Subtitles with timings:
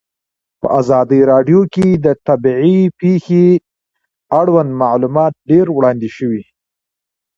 [0.61, 3.45] په ازادي راډیو کې د طبیعي پېښې
[4.39, 6.43] اړوند معلومات ډېر وړاندې شوي.